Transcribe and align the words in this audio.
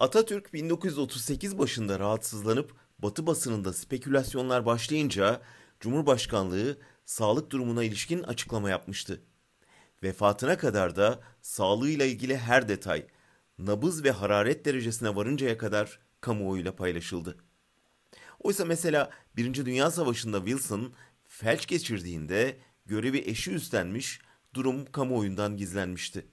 Atatürk 0.00 0.52
1938 0.54 1.58
başında 1.58 1.98
rahatsızlanıp 1.98 2.74
Batı 2.98 3.26
basınında 3.26 3.72
spekülasyonlar 3.72 4.66
başlayınca 4.66 5.42
Cumhurbaşkanlığı 5.80 6.78
sağlık 7.04 7.50
durumuna 7.50 7.84
ilişkin 7.84 8.22
açıklama 8.22 8.70
yapmıştı. 8.70 9.22
Vefatına 10.02 10.58
kadar 10.58 10.96
da 10.96 11.20
sağlığıyla 11.42 12.04
ilgili 12.04 12.36
her 12.36 12.68
detay 12.68 13.06
nabız 13.58 14.04
ve 14.04 14.10
hararet 14.10 14.64
derecesine 14.64 15.16
varıncaya 15.16 15.58
kadar 15.58 15.98
kamuoyuyla 16.20 16.76
paylaşıldı. 16.76 17.36
Oysa 18.38 18.64
mesela 18.64 19.10
Birinci 19.36 19.66
Dünya 19.66 19.90
Savaşı'nda 19.90 20.38
Wilson 20.38 20.92
felç 21.24 21.66
geçirdiğinde 21.66 22.58
görevi 22.86 23.18
eşi 23.18 23.50
üstlenmiş, 23.50 24.20
durum 24.54 24.92
kamuoyundan 24.92 25.56
gizlenmişti. 25.56 26.26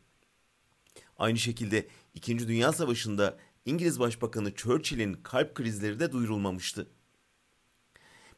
Aynı 1.18 1.38
şekilde 1.38 1.88
İkinci 2.14 2.48
Dünya 2.48 2.72
Savaşı'nda 2.74 3.38
İngiliz 3.68 4.00
Başbakanı 4.00 4.56
Churchill'in 4.56 5.14
kalp 5.14 5.56
krizleri 5.56 6.00
de 6.00 6.12
duyurulmamıştı. 6.12 6.88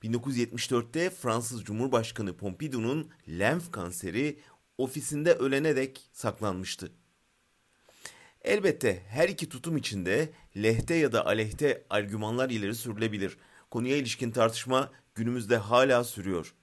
1974'te 0.04 1.10
Fransız 1.10 1.64
Cumhurbaşkanı 1.64 2.38
Pompidou'nun 2.38 3.10
lenf 3.28 3.72
kanseri 3.72 4.40
ofisinde 4.78 5.34
ölene 5.34 5.76
dek 5.76 6.10
saklanmıştı. 6.14 6.92
Elbette 8.42 9.04
her 9.08 9.30
iki 9.30 9.50
tutum 9.50 9.78
içinde 9.78 10.30
lehte 10.58 10.96
ya 10.96 11.12
da 11.12 11.26
aleyhte 11.26 11.86
argümanlar 11.90 12.50
ileri 12.50 12.76
sürülebilir. 12.76 13.38
Konuya 13.72 13.98
ilişkin 13.98 14.32
tartışma 14.32 14.92
günümüzde 15.16 15.58
hala 15.58 16.04
sürüyor. 16.04 16.56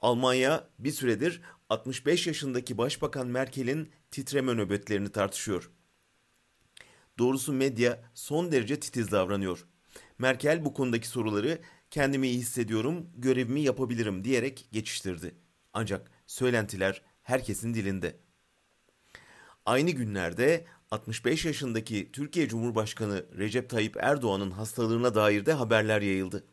Almanya 0.00 0.68
bir 0.78 0.92
süredir 0.92 1.42
65 1.68 2.26
yaşındaki 2.26 2.78
Başbakan 2.78 3.26
Merkel'in 3.26 3.90
titreme 4.10 4.54
nöbetlerini 4.54 5.12
tartışıyor. 5.12 5.70
Doğrusu 7.18 7.52
medya 7.52 8.02
son 8.14 8.52
derece 8.52 8.80
titiz 8.80 9.10
davranıyor. 9.12 9.66
Merkel 10.18 10.64
bu 10.64 10.74
konudaki 10.74 11.08
soruları 11.08 11.58
kendimi 11.90 12.28
iyi 12.28 12.38
hissediyorum, 12.38 13.06
görevimi 13.16 13.60
yapabilirim 13.60 14.24
diyerek 14.24 14.68
geçiştirdi. 14.72 15.34
Ancak 15.72 16.10
söylentiler 16.26 17.02
herkesin 17.22 17.74
dilinde. 17.74 18.16
Aynı 19.66 19.90
günlerde 19.90 20.64
65 20.90 21.44
yaşındaki 21.44 22.12
Türkiye 22.12 22.48
Cumhurbaşkanı 22.48 23.24
Recep 23.38 23.70
Tayyip 23.70 23.96
Erdoğan'ın 24.00 24.50
hastalığına 24.50 25.14
dair 25.14 25.46
de 25.46 25.52
haberler 25.52 26.02
yayıldı. 26.02 26.44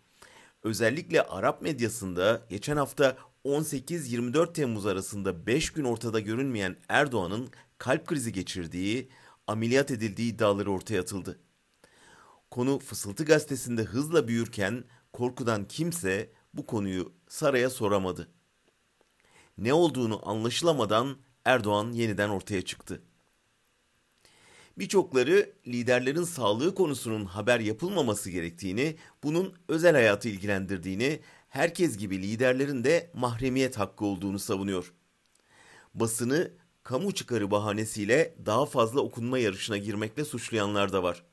Özellikle 0.64 1.22
Arap 1.22 1.62
medyasında 1.62 2.42
geçen 2.50 2.78
hafta 2.78 3.18
18-24 3.46 4.54
Temmuz 4.54 4.86
arasında 4.86 5.46
5 5.46 5.70
gün 5.70 5.84
ortada 5.84 6.20
görünmeyen 6.20 6.76
Erdoğan'ın 6.90 7.50
kalp 7.78 8.08
krizi 8.08 8.34
geçirdiği, 8.34 9.10
ameliyat 9.48 9.92
edildiği 9.92 10.34
iddiaları 10.34 10.72
ortaya 10.72 11.02
atıldı. 11.02 11.40
Konu 12.52 12.80
Fısıltı 12.80 13.26
gazetesinde 13.26 13.84
hızla 13.84 14.28
büyürken 14.28 14.84
korkudan 15.14 15.68
kimse 15.68 16.32
bu 16.54 16.66
konuyu 16.66 17.14
saraya 17.28 17.70
soramadı. 17.70 18.28
Ne 19.58 19.74
olduğunu 19.74 20.30
anlaşılamadan 20.30 21.18
Erdoğan 21.46 21.92
yeniden 21.92 22.30
ortaya 22.30 22.62
çıktı. 22.62 23.02
Birçokları 24.78 25.54
liderlerin 25.68 26.24
sağlığı 26.24 26.76
konusunun 26.76 27.26
haber 27.26 27.60
yapılmaması 27.60 28.30
gerektiğini, 28.30 28.96
bunun 29.24 29.54
özel 29.68 29.94
hayatı 29.94 30.30
ilgilendirdiğini, 30.30 31.20
herkes 31.50 31.98
gibi 31.98 32.22
liderlerin 32.22 32.84
de 32.84 33.12
mahremiyet 33.14 33.80
hakkı 33.80 34.06
olduğunu 34.06 34.40
savunuyor. 34.40 34.94
Basını 35.94 36.52
kamu 36.84 37.12
çıkarı 37.12 37.52
bahanesiyle 37.52 38.36
daha 38.46 38.66
fazla 38.66 39.02
okunma 39.02 39.40
yarışına 39.40 39.78
girmekle 39.78 40.26
suçlayanlar 40.26 40.94
da 40.94 41.04
var. 41.04 41.24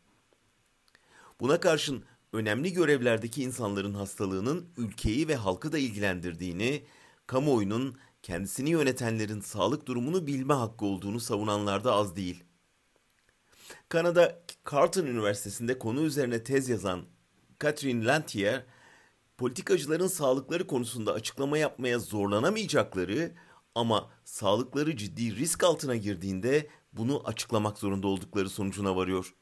Buna 1.41 1.61
karşın 1.61 2.05
önemli 2.33 2.73
görevlerdeki 2.73 3.43
insanların 3.43 3.95
hastalığının 3.95 4.69
ülkeyi 4.77 5.29
ve 5.29 5.37
halkı 5.37 5.73
da 5.73 5.79
ilgilendirdiğini, 5.79 6.85
kamuoyunun 7.27 7.97
kendisini 8.23 8.71
yönetenlerin 8.71 9.41
sağlık 9.41 9.87
durumunu 9.87 10.27
bilme 10.27 10.55
hakkı 10.55 10.85
olduğunu 10.85 11.21
savunanlar 11.21 11.85
da 11.85 11.93
az 11.93 12.17
değil. 12.17 12.45
Kanada 13.89 14.43
Carleton 14.73 15.07
Üniversitesi'nde 15.07 15.79
konu 15.79 16.03
üzerine 16.03 16.45
tez 16.45 16.69
yazan 16.69 17.03
Catherine 17.63 18.05
Lantier, 18.05 18.65
politikacıların 19.39 20.07
sağlıkları 20.07 20.67
konusunda 20.67 21.13
açıklama 21.13 21.59
yapmaya 21.59 21.99
zorlanamayacakları 21.99 23.33
ama 23.79 24.11
sağlıkları 24.25 24.97
ciddi 24.97 25.37
risk 25.37 25.65
altına 25.65 25.97
girdiğinde 25.97 26.69
bunu 26.93 27.23
açıklamak 27.29 27.79
zorunda 27.79 28.07
oldukları 28.09 28.51
sonucuna 28.51 28.97
varıyor. 28.97 29.35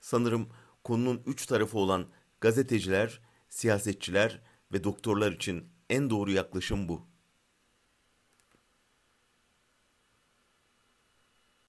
Sanırım 0.00 0.48
konunun 0.84 1.22
üç 1.26 1.46
tarafı 1.46 1.78
olan 1.78 2.06
gazeteciler, 2.40 3.20
siyasetçiler 3.48 4.42
ve 4.72 4.84
doktorlar 4.84 5.32
için 5.32 5.68
en 5.90 6.10
doğru 6.10 6.30
yaklaşım 6.32 6.88
bu. 6.88 7.06